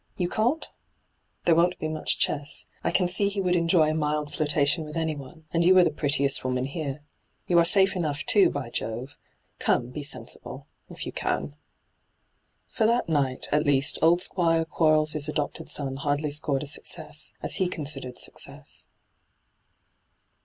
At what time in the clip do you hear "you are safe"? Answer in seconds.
7.45-7.95